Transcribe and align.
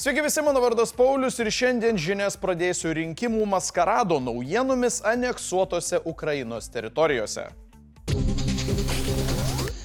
Sveiki 0.00 0.22
visi, 0.22 0.40
mano 0.42 0.60
vardas 0.64 0.94
Paulius 0.96 1.34
ir 1.42 1.50
šiandien 1.52 1.98
žinias 2.00 2.38
pradėsiu 2.40 2.94
rinkimų 2.96 3.44
maskarado 3.52 4.16
naujienomis 4.16 5.02
aneksuotose 5.04 6.00
Ukrainos 6.08 6.72
teritorijose. 6.72 7.44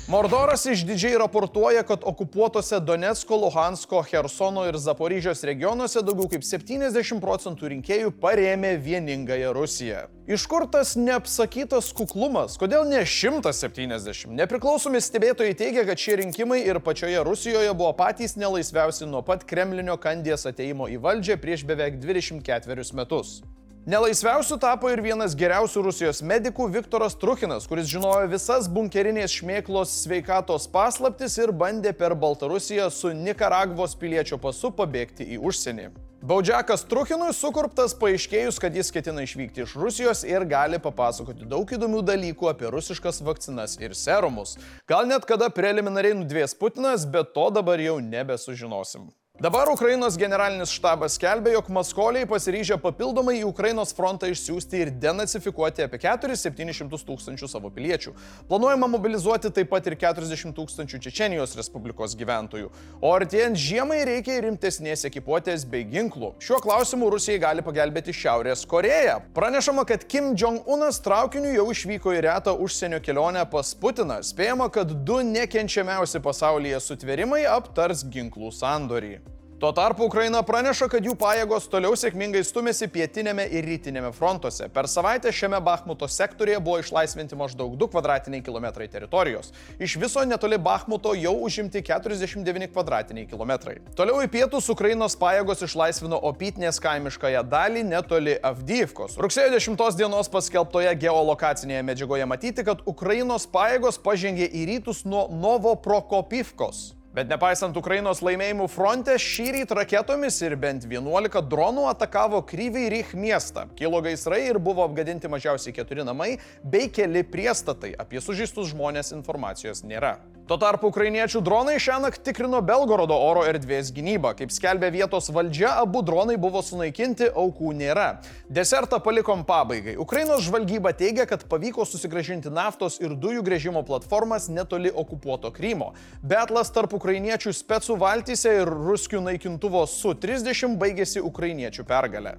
Mordoras 0.07 0.65
išdidžiai 0.69 1.17
raportuoja, 1.17 1.81
kad 1.83 1.99
okupuotose 2.05 2.79
Donetsko, 2.79 3.35
Luhansko, 3.35 4.03
Hersono 4.11 4.67
ir 4.69 4.77
Zaporyžios 4.77 5.41
regionuose 5.49 6.03
daugiau 6.05 6.29
kaip 6.29 6.45
70 6.45 7.17
procentų 7.23 7.71
rinkėjų 7.73 8.11
parėmė 8.21 8.75
vieningąją 8.85 9.55
Rusiją. 9.57 10.03
Iš 10.29 10.45
kur 10.51 10.67
tas 10.69 10.93
neapsakytas 10.93 11.89
kuklumas? 11.97 12.59
Kodėl 12.61 12.85
ne 12.85 13.01
170? 13.01 14.29
Nepriklausomi 14.37 15.01
stebėtojai 15.01 15.57
teigia, 15.57 15.87
kad 15.89 15.97
šie 15.97 16.21
rinkimai 16.21 16.61
ir 16.69 16.83
pačioje 16.85 17.25
Rusijoje 17.25 17.73
buvo 17.73 17.89
patys 17.97 18.37
nelaisviausi 18.37 19.09
nuo 19.09 19.25
pat 19.25 19.41
Kremlinio 19.49 19.97
kandės 19.97 20.45
ateimo 20.45 20.85
į 20.85 21.01
valdžią 21.01 21.41
prieš 21.41 21.65
beveik 21.65 21.97
24 22.05 22.91
metus. 22.93 23.39
Nelaisviausiu 23.85 24.55
tapo 24.57 24.89
ir 24.89 24.97
vienas 25.05 25.35
geriausių 25.37 25.83
Rusijos 25.85 26.23
medikų 26.25 26.65
Viktoras 26.73 27.13
Truchinas, 27.21 27.67
kuris 27.69 27.85
žinojo 27.85 28.23
visas 28.31 28.65
bunkerinės 28.65 29.35
šmėklos 29.37 29.91
sveikatos 30.01 30.63
paslaptis 30.73 31.35
ir 31.37 31.51
bandė 31.53 31.91
per 31.93 32.15
Baltarusiją 32.17 32.87
su 32.89 33.11
Nikaragvos 33.13 33.93
piliečio 34.01 34.39
pasu 34.41 34.71
pabėgti 34.73 35.27
į 35.35 35.37
užsienį. 35.37 35.85
Baudžiakas 36.25 36.81
Truchinui 36.89 37.29
sukurptas 37.37 37.93
paaiškėjus, 38.01 38.57
kad 38.63 38.73
jis 38.73 38.89
ketina 38.95 39.21
išvykti 39.21 39.61
iš 39.67 39.75
Rusijos 39.77 40.23
ir 40.25 40.47
gali 40.49 40.79
papasakoti 40.81 41.45
daug 41.45 41.69
įdomių 41.77 42.01
dalykų 42.07 42.49
apie 42.55 42.71
rusiškas 42.73 43.21
vakcinas 43.27 43.77
ir 43.77 43.93
serumus. 43.93 44.55
Gal 44.89 45.05
net 45.05 45.29
kada 45.29 45.51
preliminariai 45.53 46.17
nudvės 46.17 46.57
Putinas, 46.57 47.05
bet 47.05 47.35
to 47.37 47.45
dabar 47.53 47.85
jau 47.85 47.99
nebesužinosim. 48.01 49.05
Dabar 49.39 49.67
Ukrainos 49.67 50.17
generalinis 50.17 50.71
štabas 50.71 51.17
skelbia, 51.19 51.51
jog 51.57 51.67
Maskoliai 51.67 52.23
pasiryžę 52.23 52.77
papildomai 52.79 53.33
į 53.41 53.49
Ukrainos 53.49 53.89
frontą 53.91 54.29
išsiųsti 54.31 54.79
ir 54.79 54.91
denacifikuoti 54.95 55.83
apie 55.83 55.99
4-700 55.99 57.03
tūkstančių 57.03 57.49
savo 57.51 57.67
piliečių. 57.75 58.13
Planuojama 58.47 58.87
mobilizuoti 58.93 59.51
taip 59.51 59.67
pat 59.73 59.89
ir 59.91 59.97
40 59.99 60.55
tūkstančių 60.55 61.01
Čečenijos 61.03 61.57
Respublikos 61.59 62.15
gyventojų. 62.15 62.71
O 63.03 63.11
artėjant 63.11 63.59
žiemai 63.59 63.99
reikia 64.07 64.39
rimtesnės 64.47 65.03
ekipuotės 65.11 65.67
bei 65.67 65.83
ginklų. 65.83 66.31
Šiuo 66.39 66.61
klausimu 66.63 67.11
Rusijai 67.11 67.43
gali 67.43 67.67
pagelbėti 67.67 68.15
Šiaurės 68.15 68.63
Koreja. 68.63 69.19
Pranešama, 69.35 69.83
kad 69.83 70.07
Kim 70.07 70.31
Jong-unas 70.39 71.03
traukiniu 71.03 71.51
jau 71.57 71.67
išvyko 71.75 72.15
į 72.15 72.23
retą 72.29 72.55
užsienio 72.55 73.03
kelionę 73.03 73.43
pas 73.51 73.75
Putiną. 73.75 74.23
Spėjama, 74.23 74.71
kad 74.71 74.95
du 75.03 75.19
nekenčiamiausi 75.27 76.23
pasaulyje 76.23 76.79
sutverimai 76.87 77.43
aptars 77.59 78.07
ginklų 78.07 78.55
sandorį. 78.55 79.17
Tuo 79.65 79.71
tarpu 79.71 80.05
Ukraina 80.05 80.43
praneša, 80.45 80.85
kad 80.93 81.01
jų 81.01 81.15
pajėgos 81.17 81.63
toliau 81.73 81.95
sėkmingai 81.97 82.43
stumėsi 82.45 82.85
pietinėme 82.93 83.47
ir 83.49 83.65
rytinėme 83.65 84.11
frontuose. 84.13 84.67
Per 84.69 84.85
savaitę 84.85 85.31
šiame 85.33 85.57
Bahmuto 85.65 86.05
sektorėje 86.05 86.59
buvo 86.61 86.83
išlaisvinti 86.83 87.33
maždaug 87.33 87.71
2 87.73 87.87
kvadratiniai 87.95 88.43
kilometrai 88.45 88.85
teritorijos. 88.93 89.49
Iš 89.81 89.95
viso 90.03 90.21
netoli 90.29 90.59
Bahmuto 90.61 91.15
jau 91.17 91.31
užimti 91.47 91.81
49 91.81 92.67
kvadratiniai 92.75 93.25
kilometrai. 93.31 93.79
Toliau 93.97 94.21
į 94.21 94.29
pietus 94.35 94.69
Ukrainos 94.69 95.17
pajėgos 95.17 95.65
išlaisvino 95.65 96.19
Opytinės 96.29 96.77
kaimiškąją 96.85 97.41
dalį 97.49 97.87
netoli 97.87 98.35
Avdyivkos. 98.45 99.17
Rugsėjo 99.17 99.55
10 99.55 99.97
dienos 99.97 100.29
paskelbtoje 100.29 100.93
geolokacinėje 101.07 101.81
medžiagoje 101.89 102.29
matyti, 102.29 102.67
kad 102.69 102.85
Ukrainos 102.85 103.49
pajėgos 103.49 103.97
pažengė 104.05 104.45
į 104.45 104.67
rytus 104.75 105.01
nuo 105.09 105.25
Novo 105.33 105.73
Prokopivkos. 105.73 106.91
Bet 107.15 107.29
nepaisant 107.31 107.77
Ukrainos 107.79 108.19
laimėjimų 108.19 108.65
fronte, 108.67 109.13
šį 109.15 109.45
rytą 109.55 109.77
raketomis 109.77 110.35
ir 110.43 110.57
bent 110.59 110.83
11 110.83 111.45
dronų 111.47 111.85
atakavo 111.87 112.41
Kryviai 112.43 112.89
Rich 112.91 113.13
miestą. 113.15 113.69
Kilo 113.79 114.01
gaisrai 114.03 114.41
ir 114.49 114.59
buvo 114.59 114.83
apgadinti 114.83 115.31
mažiausiai 115.31 115.71
keturi 115.77 116.03
namai 116.03 116.33
bei 116.59 116.89
keli 116.91 117.23
priestatai. 117.23 117.93
Apie 117.95 118.19
sužeistus 118.19 118.73
žmonės 118.73 119.13
informacijos 119.15 119.85
nėra. 119.87 120.17
Tuo 120.45 120.59
tarpu 120.61 120.91
ukrainiečių 120.91 121.39
dronai 121.41 121.79
šią 121.81 121.95
naktį 122.03 122.21
tikrino 122.27 122.59
Belgorodo 122.61 123.15
oro 123.17 123.41
erdvės 123.49 123.87
gynybą. 123.95 124.35
Kaip 124.37 124.51
skelbė 124.53 124.91
vietos 124.93 125.31
valdžia, 125.33 125.71
abu 125.81 126.03
dronai 126.05 126.35
buvo 126.37 126.61
sunaikinti, 126.61 127.31
aukų 127.33 127.71
nėra. 127.79 128.19
Desertą 128.45 128.99
palikom 129.01 129.41
pabaigai. 129.49 129.97
Ukrainos 129.97 130.45
žvalgyba 130.45 130.93
teigia, 130.93 131.25
kad 131.25 131.47
pavyko 131.49 131.81
susigražinti 131.89 132.53
naftos 132.53 133.01
ir 133.01 133.17
dujų 133.17 133.41
grėžimo 133.47 133.81
platformas 133.89 134.45
netoli 134.45 134.93
okupuoto 134.93 135.49
Krymo. 135.49 135.95
Betlas 136.21 136.69
tarp 136.69 136.93
ukrainiečių 136.93 137.49
specų 137.49 137.97
valtyse 138.05 138.59
ir 138.61 138.69
ruskių 138.69 139.25
naikintuvo 139.25 139.87
Su-30 139.89 140.77
baigėsi 140.77 141.25
ukrainiečių 141.25 141.89
pergalę. 141.89 142.37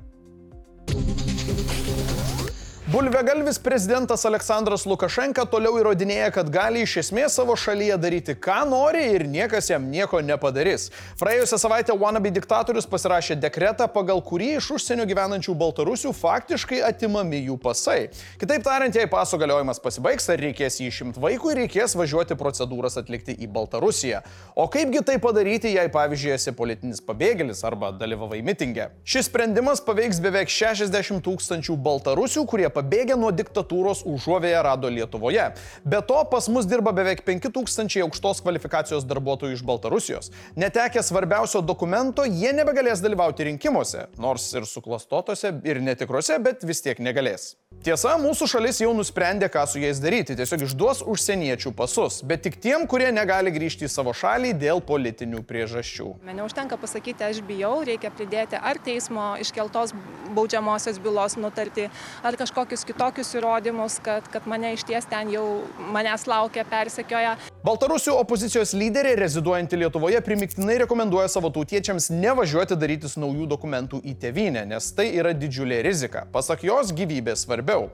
Bulvegalvis 2.96 3.58
prezidentas 3.58 4.24
Aleksandras 4.24 4.86
Lukašenka 4.88 5.42
toliau 5.52 5.76
įrodinėja, 5.76 6.30
kad 6.32 6.48
gali 6.48 6.80
iš 6.80 6.94
esmės 7.02 7.34
savo 7.36 7.52
šalyje 7.52 7.98
daryti, 8.00 8.32
ką 8.32 8.62
nori 8.70 9.02
ir 9.12 9.26
niekas 9.28 9.66
jam 9.68 9.90
nieko 9.92 10.22
nepadarys. 10.24 10.86
Praėjusią 11.20 11.58
savaitę 11.60 11.92
wannabe 12.00 12.32
diktatorius 12.32 12.88
pasirašė 12.88 13.36
dekretą, 13.42 13.84
pagal 13.92 14.22
kurį 14.24 14.54
iš 14.62 14.70
užsienio 14.78 15.04
gyvenančių 15.10 15.52
baltarusių 15.60 16.14
faktiškai 16.16 16.78
atimami 16.88 17.42
jų 17.50 17.58
pasai. 17.66 17.98
Kitaip 18.40 18.64
tariant, 18.64 18.96
jei 18.96 19.10
paso 19.12 19.36
galiojimas 19.36 19.82
pasibaigs, 19.84 20.30
ar 20.32 20.40
reikės 20.46 20.80
jį 20.80 20.88
išimti 20.88 21.20
vaikui, 21.20 21.52
reikės 21.60 21.98
važiuoti 22.00 22.40
procedūras 22.40 22.96
atlikti 22.96 23.36
į 23.36 23.50
Baltarusiją. 23.58 24.22
O 24.56 24.70
kaipgi 24.72 25.04
tai 25.04 25.18
padaryti, 25.20 25.74
jei 25.76 25.92
pavyzdžiui 25.92 26.32
esi 26.38 26.56
politinis 26.56 27.04
pabėgėlis 27.04 27.60
arba 27.68 27.92
dalyvavai 27.92 28.40
mitingė? 28.40 28.88
Šis 29.04 29.28
sprendimas 29.28 29.84
paveiks 29.84 30.24
beveik 30.24 30.48
60 30.48 31.20
tūkstančių 31.28 31.76
baltarusių, 31.76 32.48
kurie 32.48 32.72
pabėgę 32.86 33.16
nuo 33.18 33.32
diktatūros 33.34 34.04
užuovėje 34.06 34.62
rado 34.62 34.88
Lietuvoje. 34.88 35.50
Be 35.84 36.00
to, 36.06 36.22
pas 36.30 36.46
mus 36.48 36.66
dirba 36.66 36.92
beveik 36.94 37.24
5000 37.26 38.02
aukštos 38.06 38.42
kvalifikacijos 38.44 39.06
darbuotojų 39.08 39.58
iš 39.58 39.64
Baltarusijos. 39.66 40.30
Netekę 40.56 41.02
svarbiausio 41.02 41.62
dokumento, 41.66 42.24
jie 42.24 42.52
nebegalės 42.54 43.02
dalyvauti 43.02 43.48
rinkimuose, 43.50 44.06
nors 44.22 44.46
ir 44.54 44.66
suklastotose, 44.68 45.52
ir 45.66 45.82
netikrose, 45.82 46.38
bet 46.42 46.62
vis 46.66 46.82
tiek 46.84 47.00
negalės. 47.02 47.56
Tiesa, 47.84 48.14
mūsų 48.20 48.48
šalis 48.50 48.80
jau 48.80 48.92
nusprendė, 48.96 49.50
ką 49.52 49.66
su 49.68 49.82
jais 49.82 49.98
daryti. 50.02 50.36
Tiesiog 50.38 50.64
išduos 50.68 51.02
užsieniečių 51.06 51.74
pasus, 51.76 52.22
bet 52.26 52.44
tik 52.46 52.60
tiem, 52.62 52.86
kurie 52.88 53.10
negali 53.14 53.52
grįžti 53.54 53.86
į 53.86 53.92
savo 53.92 54.14
šalį 54.16 54.54
dėl 54.58 54.80
politinių 54.86 55.42
priežasčių. 55.46 56.12
Neužtenka 56.36 56.78
pasakyti, 56.80 57.26
aš 57.26 57.42
bijau, 57.46 57.80
reikia 57.86 58.12
pridėti 58.14 58.58
ar 58.58 58.80
teismo 58.82 59.34
iškeltos 59.42 59.94
baudžiamosios 60.34 60.98
bylos 61.02 61.36
nutartį, 61.40 61.88
ar 62.26 62.36
kažkokius 62.38 62.84
kitokius 62.88 63.34
įrodymus, 63.38 63.98
kad, 64.04 64.26
kad 64.32 64.46
mane 64.50 64.72
iš 64.76 64.86
ties 64.88 65.08
ten 65.10 65.30
jau 65.32 65.46
manęs 65.94 66.26
laukia, 66.30 66.66
persekioja. 66.68 67.36
Baltarusių 67.66 68.14
opozicijos 68.20 68.74
lyderė, 68.78 69.16
reziduojanti 69.18 69.80
Lietuvoje, 69.80 70.20
primiktinai 70.26 70.78
rekomenduoja 70.84 71.28
savo 71.32 71.50
tautiečiams 71.54 72.12
nevažiuoti 72.14 72.78
darytis 72.78 73.18
naujų 73.18 73.48
dokumentų 73.50 74.02
į 74.06 74.14
tevinę, 74.22 74.66
nes 74.70 74.92
tai 74.94 75.10
yra 75.18 75.34
didžiulė 75.34 75.82
rizika. 75.86 76.26
Pasak 76.32 76.66
jos, 76.66 76.94
gyvybė 76.96 77.34
svarbiau. 77.38 77.90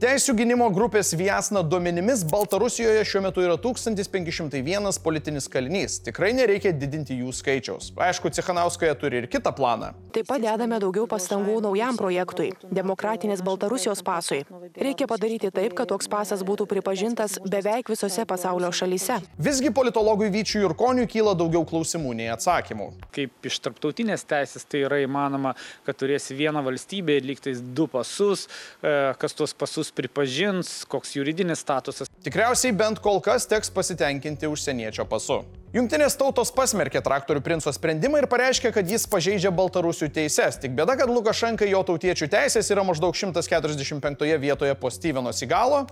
Teisų 0.00 0.32
gynimo 0.38 0.66
grupės 0.72 1.12
Viasna 1.14 1.60
duomenimis 1.62 2.22
Baltarusijoje 2.30 3.02
šiuo 3.06 3.20
metu 3.26 3.42
yra 3.44 3.58
1501 3.60 4.98
politinis 5.04 5.48
kalinys. 5.52 5.98
Tikrai 6.06 6.30
nereikia 6.34 6.72
didinti 6.72 7.18
jų 7.20 7.30
skaičiaus. 7.36 7.90
Aišku, 8.00 8.32
Cichanauskoje 8.32 8.94
turi 8.98 9.20
ir 9.20 9.28
kitą 9.30 9.52
planą. 9.54 9.92
Taip 10.16 10.26
pat 10.30 10.42
dedame 10.42 10.78
daugiau 10.82 11.04
pastangų 11.10 11.58
naujam 11.66 11.98
projektui- 12.00 12.50
demokratinės 12.80 13.44
Baltarusijos 13.44 14.02
pasui. 14.02 14.40
Reikia 14.74 15.06
padaryti 15.06 15.52
taip, 15.52 15.74
kad 15.74 15.88
toks 15.88 16.08
pasas 16.08 16.42
būtų 16.42 16.66
pripažintas 16.66 17.38
beveik 17.44 17.88
visose 17.88 18.24
pasaulio 18.24 18.72
šalyse. 18.72 19.20
Visgi 19.38 19.70
politologui 19.70 20.30
Vyčiui 20.32 20.62
Jurkoniui 20.64 21.06
kyla 21.06 21.36
daugiau 21.36 21.64
klausimų 21.64 22.14
nei 22.14 22.28
atsakymų. 22.32 22.92
Kaip 23.12 23.30
iš 23.44 23.60
tarptautinės 23.60 24.24
teisės 24.24 24.64
tai 24.64 24.82
yra 24.88 24.96
įmanoma, 25.06 25.54
kad 25.84 25.96
turėsi 25.96 26.34
vieną 26.34 26.64
valstybę 26.64 27.16
ir 27.16 27.22
lygtais 27.22 27.60
du 27.60 27.86
pasus, 27.86 28.48
e, 28.82 29.14
kas 29.18 29.32
tuos 29.34 29.52
pasus 29.54 29.81
visus 29.82 29.92
pripažins, 29.92 30.84
koks 30.84 31.16
juridinis 31.16 31.58
statusas. 31.58 32.08
Tikriausiai 32.22 32.72
bent 32.72 33.00
kol 33.02 33.20
kas 33.20 33.46
teks 33.50 33.70
pasitenkinti 33.70 34.46
užsieniečio 34.46 35.04
pasu. 35.10 35.42
Junktinės 35.74 36.14
tautos 36.20 36.52
pasmerkė 36.54 37.02
traktorių 37.02 37.42
princo 37.42 37.72
sprendimą 37.72 38.22
ir 38.22 38.28
pareiškė, 38.30 38.70
kad 38.72 38.86
jis 38.86 39.06
pažeidžia 39.10 39.50
baltarusių 39.50 40.08
teises. 40.14 40.60
Tik 40.62 40.76
bėda, 40.78 40.94
kad 41.00 41.10
Lukašenka 41.10 41.66
jo 41.66 41.82
tautiečių 41.82 42.28
teisės 42.30 42.70
yra 42.70 42.84
maždaug 42.86 43.16
145 43.16 44.38
vietoje 44.38 44.74
po 44.78 44.90
Steveno 44.90 45.32
Sigalo. 45.32 45.86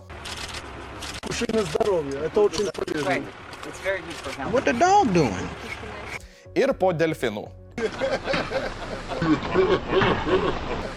Ir 6.54 6.74
po 6.78 6.92
delfinų. 6.92 7.48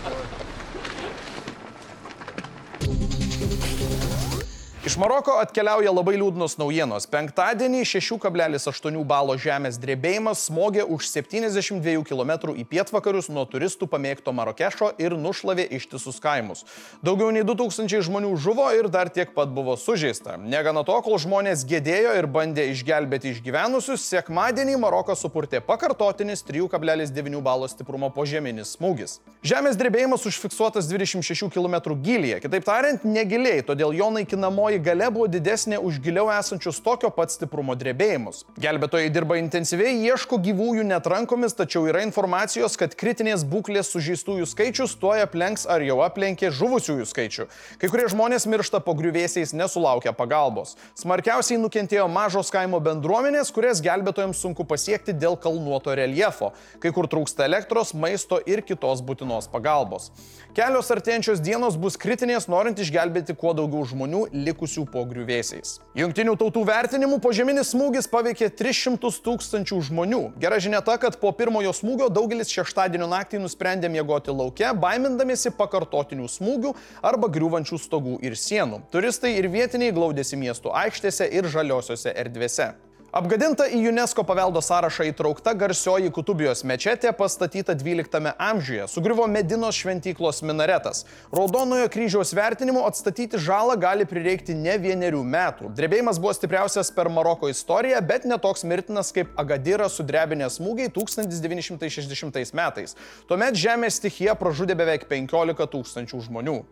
Iš 4.94 5.00
Maroko 5.02 5.40
atkeliauja 5.42 5.90
labai 5.90 6.20
liūdnos 6.22 6.54
naujienos. 6.62 7.08
Penktadienį 7.10 7.80
6,8 7.90 9.00
balo 9.10 9.34
žemės 9.42 9.80
drebėjimas 9.82 10.44
smogė 10.46 10.84
už 10.86 11.08
72 11.10 12.04
km 12.06 12.34
į 12.54 12.66
pietvakarius 12.70 13.32
nuo 13.34 13.42
turistų 13.50 13.88
pamėgto 13.90 14.30
Marokešo 14.38 14.92
ir 15.02 15.16
nušlavė 15.18 15.66
ištisus 15.80 16.22
kaimus. 16.22 16.62
Daugiau 17.02 17.32
nei 17.34 17.42
2000 17.42 18.04
žmonių 18.06 18.36
žuvo 18.38 18.68
ir 18.78 18.86
dar 18.94 19.10
tiek 19.10 19.32
pat 19.34 19.50
buvo 19.50 19.74
sužeista. 19.82 20.36
Negana 20.38 20.86
to, 20.86 21.00
kol 21.02 21.18
žmonės 21.18 21.66
gėdėjo 21.66 22.14
ir 22.20 22.30
bandė 22.30 22.68
išgelbėti 22.76 23.34
išgyvenusius, 23.34 24.06
sekmadienį 24.14 24.78
Maroką 24.86 25.18
supurtė 25.18 25.64
pakartotinis 25.66 26.46
3,9 26.46 27.42
balo 27.42 27.66
stiprumo 27.66 28.12
požeminis 28.14 28.76
smūgis. 28.78 29.18
Žemės 29.42 29.74
drebėjimas 29.82 30.30
užfiksuotas 30.30 30.86
26 30.94 31.50
km 31.50 31.82
gilyje, 31.98 32.44
kitaip 32.46 32.70
tariant, 32.70 33.10
negiliai, 33.10 33.66
todėl 33.66 33.98
jo 33.98 34.14
naikinamoji 34.22 34.83
gale 34.84 35.08
buvo 35.14 35.30
didesnė 35.32 35.80
už 35.80 36.00
giliau 36.04 36.28
esančius 36.34 36.82
tokio 36.84 37.10
pat 37.14 37.32
stiprumo 37.32 37.76
drebėjimus. 37.80 38.44
Gelbėtojai 38.62 39.12
dirba 39.14 39.38
intensyviai, 39.40 39.96
ieško 40.10 40.40
gyvųjų 40.44 40.84
net 40.90 41.08
rankomis, 41.10 41.56
tačiau 41.56 41.86
yra 41.90 42.04
informacijos, 42.04 42.76
kad 42.80 42.96
kritinės 43.00 43.46
būklės 43.48 43.92
sužeistųjų 43.94 44.48
skaičius 44.50 44.96
tuoj 45.00 45.24
aplenks 45.26 45.66
ar 45.70 45.86
jau 45.86 46.02
aplenkė 46.06 46.52
žuvusiųjų 46.54 47.08
skaičių. 47.10 47.48
Kai 47.82 47.92
kurie 47.94 48.10
žmonės 48.12 48.48
miršta 48.50 48.82
po 48.84 48.96
griuvėsiais 49.00 49.56
nesulaukia 49.56 50.12
pagalbos. 50.18 50.76
Smarkiausiai 51.00 51.62
nukentėjo 51.62 52.10
mažos 52.12 52.52
kaimo 52.54 52.82
bendruomenės, 52.84 53.54
kurias 53.56 53.82
gelbėtojams 53.84 54.42
sunku 54.44 54.66
pasiekti 54.68 55.14
dėl 55.16 55.38
kalnuoto 55.40 55.94
reljefo, 55.96 56.52
kai 56.84 56.92
kur 56.96 57.08
trūksta 57.12 57.46
elektros, 57.48 57.94
maisto 57.94 58.42
ir 58.50 58.66
kitos 58.66 59.04
būtinos 59.06 59.48
pagalbos. 59.54 60.10
Kelios 60.58 60.90
artėjančios 60.94 61.40
dienos 61.42 61.78
bus 61.78 61.96
kritinės, 61.98 62.50
norint 62.50 62.78
išgelbėti 62.82 63.34
kuo 63.38 63.54
daugiau 63.58 63.86
žmonių 63.90 64.26
likusių 64.34 64.73
po 64.90 65.04
griuvėsiais. 65.06 65.78
Junktinių 65.98 66.34
tautų 66.42 66.64
vertinimų 66.68 67.20
požeminis 67.24 67.72
smūgis 67.72 68.10
paveikė 68.12 68.50
300 68.50 69.12
tūkstančių 69.24 69.78
žmonių. 69.90 70.22
Gera 70.42 70.58
žinia 70.64 70.82
ta, 70.82 70.98
kad 70.98 71.20
po 71.22 71.32
pirmojo 71.38 71.72
smūgio 71.78 72.10
daugelis 72.14 72.52
šeštadienio 72.54 73.08
naktį 73.12 73.44
nusprendė 73.44 73.92
miegoti 73.94 74.34
laukia, 74.36 74.74
baimindamėsi 74.74 75.54
pakartotinių 75.56 76.28
smūgių 76.28 76.74
arba 77.06 77.30
griūvančių 77.32 77.80
stogų 77.86 78.18
ir 78.26 78.36
sienų. 78.40 78.82
Turistai 78.92 79.38
ir 79.38 79.52
vietiniai 79.54 79.94
glaudėsi 79.96 80.40
miestų 80.42 80.74
aikštėse 80.84 81.30
ir 81.30 81.48
žaliosiose 81.54 82.12
erdvėse. 82.26 82.74
Apgadinta 83.14 83.68
į 83.70 83.78
UNESCO 83.92 84.24
paveldo 84.26 84.58
sąrašą 84.66 85.06
įtraukta 85.12 85.52
garsioji 85.54 86.10
Kutubijos 86.10 86.64
mečetė 86.66 87.12
pastatyta 87.14 87.76
12 87.78 88.32
amžiuje. 88.42 88.88
Sugriuvo 88.90 89.28
Medinos 89.30 89.78
šventyklos 89.78 90.42
minaretas. 90.42 91.04
Raudonojo 91.30 91.92
kryžiaus 91.94 92.34
vertinimu 92.34 92.82
atstatyti 92.88 93.38
žalą 93.38 93.78
gali 93.78 94.10
prireikti 94.10 94.58
ne 94.58 94.80
vienerių 94.82 95.22
metų. 95.30 95.70
Drebėjimas 95.78 96.18
buvo 96.18 96.34
stipriausias 96.34 96.90
per 96.90 97.12
Maroko 97.14 97.54
istoriją, 97.54 98.02
bet 98.02 98.26
netoks 98.26 98.66
mirtinas 98.66 99.14
kaip 99.14 99.38
Agadira 99.38 99.92
sudrebinė 99.94 100.50
smūgiai 100.50 100.90
1960 100.98 102.58
metais. 102.58 102.98
Tuomet 103.30 103.54
žemės 103.54 104.02
stichija 104.02 104.34
pražudė 104.42 104.74
beveik 104.82 105.06
15 105.14 105.70
tūkstančių 105.78 106.30
žmonių. 106.32 106.64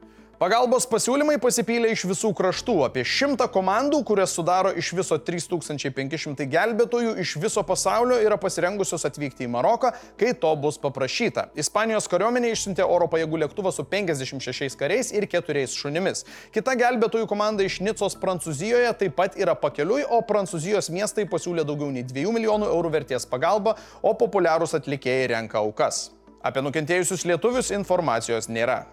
Pagalbos 0.41 0.87
pasiūlymai 0.89 1.35
pasipylė 1.37 1.91
iš 1.93 2.01
visų 2.09 2.31
kraštų- 2.33 2.73
apie 2.87 3.03
šimtą 3.05 3.45
komandų, 3.53 3.99
kurias 4.03 4.31
sudaro 4.33 4.71
iš 4.73 4.87
viso 4.97 5.17
3500 5.21 6.47
gelbėtojų 6.49 7.11
iš 7.21 7.35
viso 7.37 7.61
pasaulio 7.61 8.15
yra 8.17 8.39
pasirengusios 8.41 9.05
atvykti 9.05 9.45
į 9.45 9.49
Maroką, 9.53 9.93
kai 10.17 10.33
to 10.33 10.55
bus 10.55 10.79
paprašyta. 10.79 11.49
Ispanijos 11.53 12.07
kariuomenė 12.07 12.49
išsiuntė 12.55 12.81
oro 12.89 13.05
pajėgų 13.05 13.37
lėktuvą 13.43 13.71
su 13.71 13.83
56 13.83 14.75
kariais 14.75 15.13
ir 15.13 15.27
4 15.27 15.67
šunimis. 15.77 16.25
Kita 16.51 16.73
gelbėtojų 16.73 17.27
komanda 17.27 17.61
iš 17.61 17.79
Nicos 17.79 18.15
Prancūzijoje 18.15 18.97
taip 18.97 19.15
pat 19.15 19.35
yra 19.37 19.53
pakeliui, 19.53 20.03
o 20.09 20.21
Prancūzijos 20.21 20.89
miestai 20.89 21.25
pasiūlė 21.29 21.63
daugiau 21.63 21.91
nei 21.91 22.01
2 22.01 22.33
milijonų 22.33 22.65
eurų 22.65 22.89
vertės 22.89 23.29
pagalbą, 23.29 23.77
o 24.01 24.15
populiarūs 24.15 24.73
atlikėjai 24.73 25.27
renka 25.35 25.59
aukas. 25.59 26.09
Apie 26.41 26.61
nukentėjusius 26.61 27.25
lietuvius 27.29 27.69
informacijos 27.69 28.49
nėra. 28.49 28.87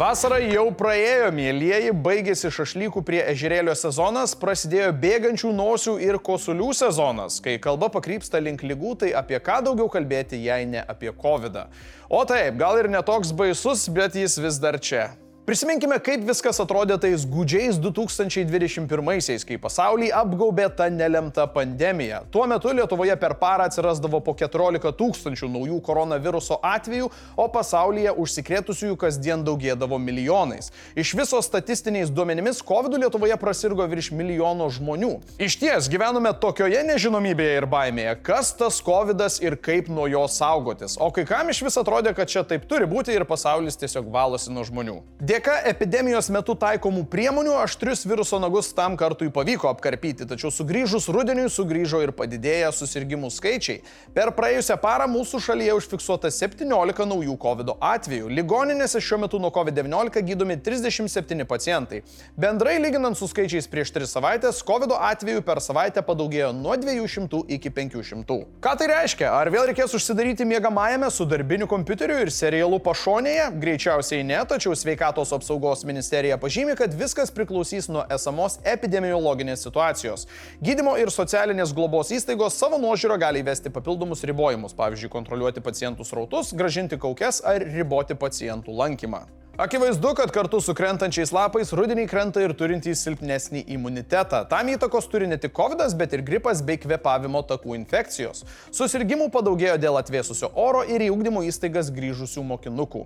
Vasara 0.00 0.38
jau 0.40 0.70
praėjo, 0.72 1.26
mėlyjeji, 1.36 1.90
baigėsi 1.92 2.48
šašlykų 2.56 3.02
prie 3.04 3.18
ežerėlio 3.34 3.74
sezonas, 3.76 4.32
prasidėjo 4.32 4.94
bėgančių 5.02 5.50
nosių 5.52 5.98
ir 6.00 6.16
kosulių 6.24 6.70
sezonas. 6.78 7.36
Kai 7.44 7.58
kalba 7.60 7.90
pakrypsta 7.92 8.40
link 8.40 8.64
lygų, 8.64 8.94
tai 9.02 9.10
apie 9.20 9.36
ką 9.44 9.58
daugiau 9.66 9.90
kalbėti, 9.92 10.40
jei 10.40 10.64
ne 10.64 10.80
apie 10.80 11.12
COVID. 11.12 11.52
-ą. 11.52 11.66
O 12.08 12.24
taip, 12.24 12.56
gal 12.56 12.80
ir 12.80 12.88
netoks 12.88 13.34
baisus, 13.36 13.88
bet 13.92 14.16
jis 14.16 14.38
vis 14.40 14.56
dar 14.56 14.80
čia. 14.80 15.10
Prisiminkime, 15.50 15.96
kaip 15.98 16.22
viskas 16.22 16.60
atrodė 16.62 16.94
tais 17.02 17.24
gudžiais 17.26 17.74
2021-aisiais, 17.82 19.42
kai 19.42 19.56
pasaulį 19.58 20.12
apgaubė 20.14 20.68
ta 20.78 20.84
nelemta 20.94 21.42
pandemija. 21.50 22.20
Tuo 22.30 22.44
metu 22.46 22.70
Lietuvoje 22.70 23.16
per 23.18 23.32
parą 23.40 23.66
atsirasdavo 23.66 24.20
po 24.22 24.36
14 24.38 24.92
tūkstančių 25.00 25.48
naujų 25.50 25.78
koronaviruso 25.82 26.60
atvejų, 26.62 27.08
o 27.34 27.46
pasaulyje 27.50 28.12
užsikrėtusiųjų 28.22 28.98
kasdien 29.02 29.42
daugėdavo 29.42 29.98
milijonais. 29.98 30.70
Iš 30.94 31.16
viso 31.18 31.42
statistiniais 31.42 32.14
duomenimis 32.14 32.62
COVID 32.70 32.94
Lietuvoje 33.02 33.34
prasirgo 33.42 33.88
virš 33.90 34.12
milijono 34.14 34.70
žmonių. 34.70 35.10
Iš 35.42 35.58
ties 35.64 35.90
gyvenome 35.90 36.30
tokioje 36.38 36.84
nežinomybėje 36.92 37.58
ir 37.58 37.68
baimėje, 37.74 38.14
kas 38.30 38.52
tas 38.54 38.78
COVID 38.86 39.26
ir 39.42 39.58
kaip 39.58 39.90
nuo 39.90 40.06
jo 40.06 40.22
saugotis. 40.30 40.94
O 40.94 41.10
kai 41.10 41.26
kam 41.26 41.50
iš 41.50 41.64
vis 41.66 41.82
atrodė, 41.82 42.14
kad 42.14 42.30
čia 42.30 42.46
taip 42.46 42.70
turi 42.70 42.86
būti 42.86 43.18
ir 43.18 43.26
pasaulis 43.26 43.82
tiesiog 43.82 44.14
valosi 44.14 44.54
nuo 44.54 44.62
žmonių. 44.70 44.98
Dėkui 45.18 45.39
Dėka 45.40 45.54
epidemijos 45.70 46.26
metu 46.28 46.52
taikomų 46.52 47.06
priemonių 47.08 47.54
aštrius 47.62 48.02
viruso 48.04 48.36
nagus 48.42 48.66
tam 48.76 48.92
kartui 49.00 49.30
pavyko 49.32 49.70
apkarpyti, 49.70 50.26
tačiau 50.28 50.50
sugrįžus 50.52 51.06
rudeniui 51.08 51.46
sugrįžo 51.48 52.02
ir 52.04 52.10
padidėję 52.12 52.68
susirgymų 52.76 53.30
skaičiai. 53.32 53.78
Per 54.12 54.34
praėjusią 54.36 54.76
parą 54.82 55.06
mūsų 55.08 55.40
šalyje 55.46 55.76
užfiksuota 55.78 56.28
17 56.28 57.06
naujų 57.08 57.36
COVID 57.40 57.72
atvejų. 57.72 58.28
Ligoninėse 58.36 59.00
šiuo 59.00 59.22
metu 59.22 59.40
nuo 59.40 59.48
COVID-19 59.54 60.20
gydomi 60.28 60.58
37 60.60 61.48
pacientai. 61.48 62.02
Bendrai 62.36 62.76
lyginant 62.84 63.16
su 63.16 63.30
skaičiais 63.30 63.70
prieš 63.72 63.94
3 63.96 64.12
savaitės, 64.12 64.60
COVID 64.68 64.92
atvejų 64.98 65.46
per 65.48 65.62
savaitę 65.64 66.04
padaugėjo 66.04 66.52
nuo 66.58 66.76
200 66.76 67.46
iki 67.56 67.72
500. 67.80 68.38
Ką 68.60 68.76
tai 68.76 68.90
reiškia? 68.92 69.32
Ar 69.32 69.48
vėl 69.48 69.70
reikės 69.72 69.96
užsidaryti 69.96 70.44
miegamajame 70.44 71.08
su 71.08 71.24
darbiniu 71.24 71.70
kompiuteriu 71.72 72.20
ir 72.26 72.34
serialu 72.42 72.82
pašonėje? 72.84 73.48
Greičiausiai 73.64 74.28
ne, 74.34 74.44
tačiau 74.44 74.76
sveikatos 74.76 75.29
sveikatos 75.30 75.32
apsaugos 75.32 75.84
ministerija 75.84 76.38
pažymi, 76.38 76.76
kad 76.76 76.94
viskas 76.94 77.30
priklausys 77.30 77.88
nuo 77.88 78.04
esamos 78.10 78.58
epidemiologinės 78.64 79.62
situacijos. 79.62 80.26
Gydimo 80.60 80.96
ir 80.98 81.10
socialinės 81.10 81.74
globos 81.74 82.10
įstaigos 82.10 82.58
savo 82.58 82.78
nuožiūro 82.78 83.18
gali 83.18 83.40
įvesti 83.40 83.70
papildomus 83.70 84.24
ribojimus, 84.24 84.74
pavyzdžiui, 84.74 85.10
kontroliuoti 85.10 85.60
pacientų 85.60 86.04
srautus, 86.04 86.54
gražinti 86.54 86.98
kaukes 86.98 87.42
ar 87.44 87.62
riboti 87.62 88.14
pacientų 88.14 88.74
lankymą. 88.74 89.39
Akivaizdu, 89.60 90.14
kad 90.16 90.30
kartu 90.30 90.56
su 90.64 90.72
krentančiais 90.72 91.34
lapais 91.36 91.68
rudenį 91.76 92.06
krenta 92.08 92.40
ir 92.40 92.54
turintys 92.56 93.02
silpnesnį 93.04 93.60
imunitetą. 93.74 94.38
Tam 94.48 94.70
įtakos 94.72 95.04
turi 95.12 95.26
ne 95.28 95.36
tik 95.36 95.52
COVID, 95.52 95.82
bet 96.00 96.14
ir 96.16 96.22
gripas 96.24 96.62
bei 96.64 96.78
kvepavimo 96.80 97.42
takų 97.44 97.76
infekcijos. 97.76 98.40
Susirgymų 98.72 99.26
padaugėjo 99.34 99.74
dėl 99.82 99.98
atvėsusio 100.00 100.48
oro 100.62 100.80
ir 100.88 101.04
į 101.04 101.10
ugdymo 101.12 101.42
įstaigas 101.44 101.90
grįžusių 101.92 102.46
mokinukų. 102.54 103.02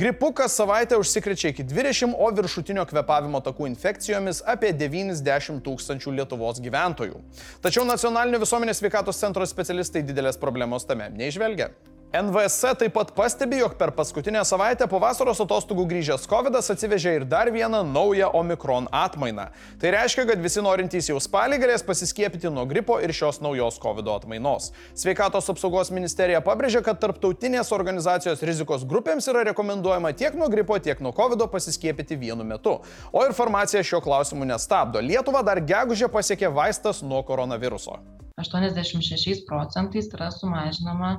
Gripu 0.00 0.32
kas 0.40 0.56
savaitę 0.56 0.96
užsikrečia 0.96 1.52
iki 1.52 1.68
20, 1.74 2.16
o 2.16 2.30
viršutinio 2.40 2.86
kvepavimo 2.88 3.44
takų 3.44 3.68
infekcijomis 3.74 4.40
apie 4.48 4.72
90 4.72 5.60
tūkstančių 5.68 6.16
Lietuvos 6.22 6.64
gyventojų. 6.64 7.20
Tačiau 7.60 7.84
Nacionalinio 7.84 8.40
visuomenės 8.46 8.80
sveikatos 8.80 9.20
centro 9.20 9.44
specialistai 9.44 10.06
didelės 10.08 10.40
problemos 10.40 10.88
tame 10.88 11.12
neižvelgia. 11.20 11.68
NVS 12.12 12.62
taip 12.80 12.94
pat 12.96 13.10
pastebi, 13.12 13.58
jog 13.60 13.74
per 13.76 13.90
paskutinę 13.92 14.40
savaitę 14.48 14.86
po 14.88 14.96
vasaros 14.96 15.42
atostogų 15.44 15.82
grįžęs 15.90 16.22
COVID 16.30 16.54
atsivežė 16.56 17.10
ir 17.18 17.24
dar 17.28 17.50
vieną 17.52 17.82
naują 17.84 18.30
Omikron 18.32 18.86
atmainą. 18.96 19.50
Tai 19.80 19.90
reiškia, 19.92 20.24
kad 20.30 20.40
visi 20.40 20.62
norintys 20.64 21.10
jau 21.10 21.18
spalį 21.20 21.58
galės 21.60 21.82
pasiskiepyti 21.84 22.48
nuo 22.48 22.64
gripo 22.70 22.96
ir 23.04 23.12
šios 23.12 23.42
naujos 23.44 23.76
COVID 23.82 24.08
atmainos. 24.14 24.70
Sveikatos 24.96 25.52
apsaugos 25.52 25.92
ministerija 25.92 26.40
pabrėžia, 26.40 26.80
kad 26.86 26.96
tarptautinės 27.02 27.74
organizacijos 27.76 28.40
rizikos 28.40 28.86
grupėms 28.88 29.28
yra 29.28 29.42
rekomenduojama 29.50 30.14
tiek 30.16 30.38
nuo 30.40 30.48
gripo, 30.48 30.78
tiek 30.80 31.02
nuo 31.04 31.12
COVID 31.12 31.44
pasiskiepyti 31.52 32.16
vienu 32.16 32.46
metu. 32.54 32.78
O 33.12 33.26
informacija 33.28 33.82
šio 33.84 34.00
klausimu 34.00 34.48
nestabdo. 34.48 35.04
Lietuva 35.04 35.44
dar 35.44 35.60
gegužė 35.60 36.08
pasiekė 36.08 36.48
vaistas 36.56 37.04
nuo 37.04 37.20
koronaviruso. 37.20 38.00
86 38.40 39.44
procentais 39.44 40.08
yra 40.14 40.30
sumažinama 40.32 41.18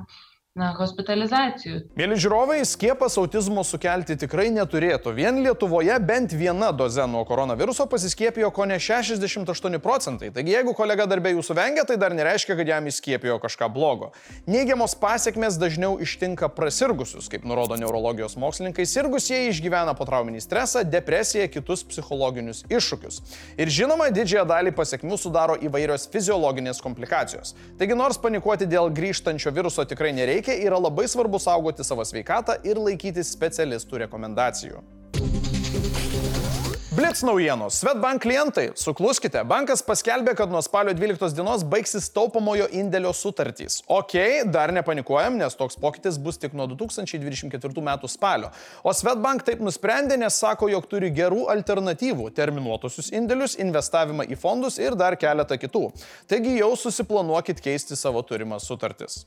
na, 0.58 0.72
hospitalizacijų. 0.74 1.76
Mėly 1.94 2.16
žiūrovai, 2.18 2.58
skiepas 2.66 3.14
autizmo 3.20 3.62
sukelti 3.62 4.16
tikrai 4.18 4.48
neturėtų. 4.50 5.12
Vien 5.14 5.38
Lietuvoje 5.44 5.94
bent 6.02 6.32
viena 6.34 6.72
doze 6.74 7.04
nuo 7.06 7.22
koronaviruso 7.28 7.86
pasiskiepijo 7.90 8.50
ko 8.54 8.66
ne 8.66 8.80
68 8.82 9.78
procentai. 9.82 10.32
Taigi 10.34 10.56
jeigu 10.56 10.74
kolega 10.74 11.06
darbė 11.10 11.36
jūsų 11.36 11.54
vengia, 11.54 11.84
tai 11.86 12.00
dar 12.02 12.16
nereiškia, 12.18 12.56
kad 12.58 12.72
jam 12.72 12.88
įskiepijo 12.90 13.38
kažką 13.44 13.68
blogo. 13.70 14.10
Neigiamos 14.50 14.96
pasiekmes 14.98 15.58
dažniau 15.60 16.00
ištinka 16.02 16.50
prasirgusius, 16.56 17.30
kaip 17.30 17.46
nurodo 17.46 17.78
neurologijos 17.78 18.34
mokslininkai. 18.40 18.88
Sirgusieji 18.90 19.54
išgyvena 19.54 19.94
potrauminį 19.94 20.42
stresą, 20.42 20.82
depresiją, 20.82 21.46
kitus 21.54 21.86
psichologinius 21.86 22.64
iššūkius. 22.66 23.22
Ir 23.54 23.70
žinoma, 23.70 24.10
didžiąją 24.10 24.48
dalį 24.50 24.74
pasiekmių 24.74 25.20
sudaro 25.20 25.54
įvairios 25.62 26.10
fiziologinės 26.10 26.82
komplikacijos. 26.82 27.54
Taigi 27.78 27.94
nors 27.94 28.18
panikuoti 28.18 28.66
dėl 28.66 28.90
grįžtančio 28.90 29.54
viruso 29.54 29.86
tikrai 29.86 30.10
nereikia, 30.16 30.39
yra 30.48 30.78
labai 30.80 31.08
svarbu 31.08 31.38
saugoti 31.38 31.84
savo 31.84 32.04
sveikatą 32.04 32.56
ir 32.64 32.80
laikytis 32.80 33.34
specialistų 33.36 34.06
rekomendacijų. 34.06 34.80
Blitz 36.90 37.22
naujienos. 37.22 37.76
Svetbank 37.78 38.18
klientai, 38.20 38.64
sukluskite, 38.74 39.44
bankas 39.46 39.80
paskelbė, 39.86 40.34
kad 40.34 40.50
nuo 40.50 40.58
spalio 40.60 40.90
12 40.98 41.36
dienos 41.38 41.62
baigsis 41.62 42.10
taupomojo 42.10 42.66
indėlio 42.74 43.12
sutartys. 43.14 43.78
Ok, 43.86 44.16
dar 44.50 44.74
nepanikuojam, 44.74 45.38
nes 45.38 45.54
toks 45.54 45.78
pokytis 45.78 46.18
bus 46.18 46.36
tik 46.42 46.52
nuo 46.58 46.66
2024 46.74 47.86
metų 47.86 48.10
spalio. 48.10 48.50
O 48.82 48.90
Svetbank 48.90 49.46
taip 49.46 49.62
nusprendė, 49.62 50.18
nes 50.18 50.42
sako, 50.42 50.68
jog 50.74 50.90
turi 50.90 51.12
gerų 51.14 51.46
alternatyvų- 51.54 52.32
terminuotusius 52.42 53.12
indėlius, 53.14 53.54
investavimą 53.62 54.26
į 54.26 54.36
fondus 54.36 54.76
ir 54.82 54.98
dar 54.98 55.14
keletą 55.14 55.56
kitų. 55.56 55.92
Taigi 56.26 56.58
jau 56.58 56.74
susiplanuokit 56.74 57.62
keisti 57.62 57.94
savo 57.94 58.20
turimas 58.22 58.66
sutartis. 58.66 59.24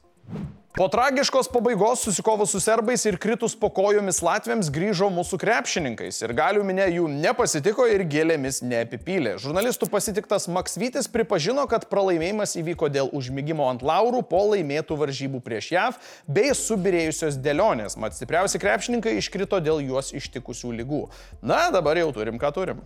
Po 0.74 0.88
tragiškos 0.90 1.48
pabaigos 1.54 2.02
susikovus 2.02 2.50
su 2.52 2.60
serbais 2.60 3.04
ir 3.06 3.18
kritus 3.22 3.54
po 3.56 3.68
kojomis 3.70 4.24
Latviams 4.26 4.72
grįžo 4.74 5.06
mūsų 5.14 5.38
krepšininkais. 5.44 6.18
Ir 6.26 6.32
galių 6.34 6.64
minė 6.66 6.88
jų 6.96 7.04
nepasitiko 7.14 7.86
ir 7.94 8.02
gėlėmis 8.10 8.64
neapipylė. 8.66 9.36
Žurnalistų 9.44 9.86
pasitiktas 9.94 10.48
Maksvytis 10.50 11.06
pripažino, 11.14 11.68
kad 11.70 11.86
pralaimėjimas 11.92 12.56
įvyko 12.58 12.90
dėl 12.90 13.12
užmygimo 13.14 13.68
ant 13.70 13.86
laurų 13.86 14.24
po 14.32 14.40
laimėtų 14.50 14.98
varžybų 14.98 15.44
prieš 15.46 15.68
JAV 15.76 16.00
bei 16.26 16.56
subirėjusios 16.58 17.38
dėlionės. 17.38 17.94
Mat 18.02 18.18
stipriausi 18.18 18.58
krepšininkai 18.64 19.14
iškrito 19.20 19.62
dėl 19.62 19.84
juos 19.86 20.10
ištikusių 20.18 20.74
lygų. 20.80 21.04
Na, 21.46 21.68
dabar 21.70 22.02
jau 22.02 22.10
turim, 22.18 22.42
ką 22.42 22.50
turim. 22.58 22.82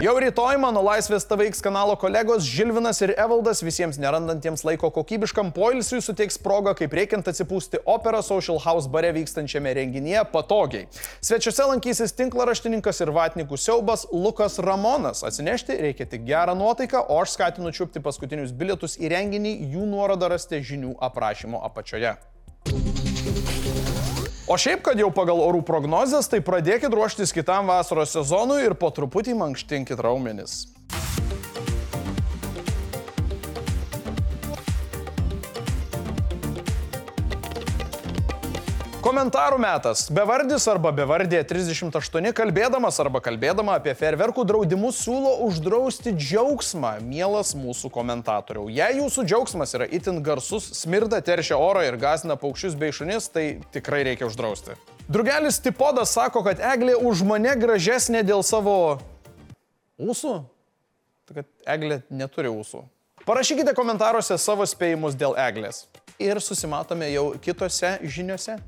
Jau 0.00 0.14
rytoj 0.16 0.56
mano 0.56 0.80
Laisvės 0.80 1.26
TVX 1.28 1.58
kanalo 1.60 1.92
kolegos 2.00 2.46
Žilvinas 2.48 3.02
ir 3.04 3.10
Evaldas 3.20 3.58
visiems 3.60 3.98
nerandantiems 4.00 4.62
laiko 4.64 4.88
kokybiškam 4.96 5.50
poilsiui 5.52 6.00
suteiks 6.00 6.40
progą, 6.40 6.72
kaip 6.78 6.96
reikiant 6.96 7.28
atsipūsti 7.28 7.82
Opera 7.84 8.22
Social 8.24 8.56
House 8.64 8.88
bare 8.88 9.10
vykstančiame 9.12 9.74
renginyje 9.76 10.24
patogiai. 10.32 10.88
Svečiuose 11.20 11.68
lankysis 11.74 12.16
tinklaraštininkas 12.16 13.04
ir 13.04 13.12
vatnikų 13.12 13.60
siaubas 13.60 14.06
Lukas 14.08 14.56
Ramonas. 14.64 15.20
Atsinešti 15.20 15.76
reikia 15.84 16.08
tik 16.08 16.24
gerą 16.24 16.56
nuotaiką, 16.56 17.04
o 17.04 17.20
aš 17.20 17.36
skatinu 17.36 17.68
čiupti 17.68 18.00
paskutinius 18.00 18.56
bilietus 18.56 18.96
į 18.96 19.12
renginį, 19.12 19.58
jų 19.76 19.84
nuorodą 19.84 20.32
rasite 20.32 20.64
žinių 20.64 20.96
aprašymo 21.10 21.60
apačioje. 21.68 22.16
O 24.50 24.56
šiaip, 24.58 24.80
kad 24.82 24.98
jau 24.98 25.12
pagal 25.14 25.38
orų 25.44 25.60
prognozes, 25.62 26.26
tai 26.26 26.40
pradėkit 26.42 26.90
ruoštis 26.90 27.30
kitam 27.30 27.68
vasaros 27.70 28.10
sezonui 28.16 28.64
ir 28.64 28.74
po 28.74 28.88
truputį 28.90 29.36
mankštinkit 29.38 30.02
raumenis. 30.02 30.64
Komentarų 39.00 39.56
metas. 39.56 40.02
Bevardis 40.12 40.66
arba 40.68 40.90
bevardė 40.92 41.38
38 41.48 42.34
kalbėdamas 42.36 42.98
arba 43.00 43.22
kalbėdama 43.24 43.78
apie 43.78 43.94
ferverkų 43.96 44.42
draudimus 44.44 44.98
siūlo 45.00 45.38
uždrausti 45.46 46.12
džiaugsmą, 46.12 46.98
mielas 47.00 47.54
mūsų 47.56 47.88
komentatoriau. 47.94 48.66
Jei 48.68 48.98
jūsų 48.98 49.22
džiaugsmas 49.24 49.72
yra 49.78 49.86
itin 49.88 50.18
garsus, 50.20 50.66
smirda, 50.76 51.22
teršia 51.24 51.56
orą 51.56 51.86
ir 51.88 51.96
gazina 51.96 52.36
paukščius 52.36 52.76
bei 52.76 52.92
šunis, 52.92 53.30
tai 53.32 53.44
tikrai 53.72 54.02
reikia 54.10 54.28
uždrausti. 54.28 54.76
Drugelis 55.08 55.62
Tipodas 55.64 56.12
sako, 56.12 56.42
kad 56.44 56.60
eglė 56.60 56.98
už 57.00 57.22
mane 57.24 57.54
gražesnė 57.56 58.20
dėl 58.28 58.44
savo 58.44 58.74
ūsų. 59.96 60.34
Tai 61.24 61.38
kad 61.38 61.48
eglė 61.72 62.02
neturi 62.12 62.52
ūsų. 62.52 62.82
Parašykite 63.24 63.72
komentaruose 63.78 64.36
savo 64.36 64.68
spėjimus 64.68 65.16
dėl 65.16 65.38
eglės. 65.40 65.86
Ir 66.20 66.36
susimatome 66.44 67.08
jau 67.14 67.30
kitose 67.40 67.94
žiniuose. 68.04 68.58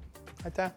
aitäh! 0.44 0.70